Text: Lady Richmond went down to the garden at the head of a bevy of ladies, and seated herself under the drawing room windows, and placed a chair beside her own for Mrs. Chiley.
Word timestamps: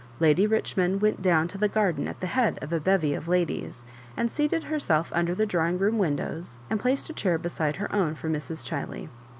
Lady 0.19 0.47
Richmond 0.47 0.99
went 0.99 1.21
down 1.21 1.47
to 1.49 1.59
the 1.59 1.67
garden 1.67 2.07
at 2.07 2.21
the 2.21 2.25
head 2.33 2.57
of 2.63 2.73
a 2.73 2.79
bevy 2.79 3.13
of 3.13 3.27
ladies, 3.27 3.85
and 4.17 4.31
seated 4.31 4.63
herself 4.63 5.11
under 5.13 5.35
the 5.35 5.45
drawing 5.45 5.77
room 5.77 5.99
windows, 5.99 6.57
and 6.71 6.79
placed 6.79 7.07
a 7.11 7.13
chair 7.13 7.37
beside 7.37 7.75
her 7.75 7.95
own 7.95 8.15
for 8.15 8.27
Mrs. 8.27 8.65
Chiley. 8.67 9.09